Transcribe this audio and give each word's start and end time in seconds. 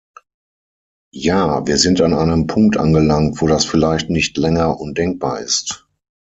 Ja, 1.13 1.67
wir 1.67 1.77
sind 1.77 2.01
an 2.01 2.15
einem 2.15 2.47
Punkt 2.47 2.75
angelangt, 2.75 3.39
wo 3.39 3.45
das 3.45 3.65
vielleicht 3.65 4.09
nicht 4.09 4.35
länger 4.35 4.79
undenkbar 4.79 5.41
ist. 5.41 5.87